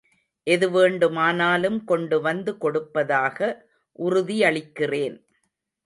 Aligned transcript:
எது 0.47 0.67
வேண்டுமானாலும் 0.71 1.77
கொண்டு 1.83 2.21
வந்து 2.21 2.53
கொடுப்பதாக 2.57 3.37
உறுதியளிக்கிறேன். 3.99 5.17